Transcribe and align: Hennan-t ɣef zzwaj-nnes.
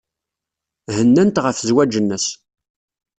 Hennan-t 0.95 1.41
ɣef 1.43 1.57
zzwaj-nnes. 1.59 2.25